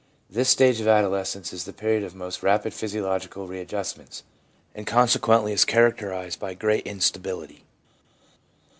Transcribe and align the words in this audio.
This 0.31 0.49
stage 0.49 0.79
of 0.81 0.87
adolescence 0.87 1.53
is 1.53 1.65
the 1.65 1.73
period 1.73 2.03
of 2.03 2.15
most 2.15 2.41
rapid 2.41 2.73
physiological 2.73 3.45
readjustments, 3.47 4.23
and 4.73 4.87
conse 4.87 5.15
quently 5.19 5.53
is 5.53 5.63
characterised 5.63 6.39
by 6.39 6.55
great 6.55 6.87
instability. 6.87 7.65